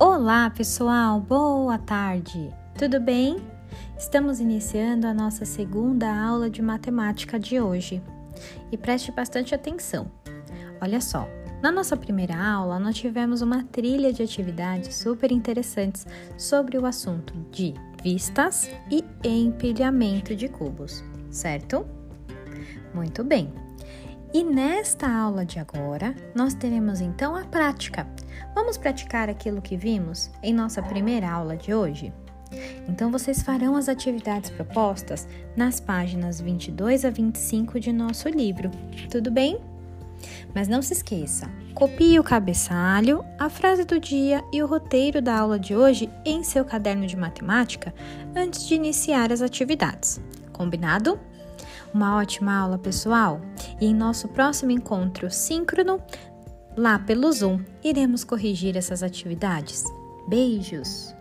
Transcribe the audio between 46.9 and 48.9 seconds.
de matemática antes de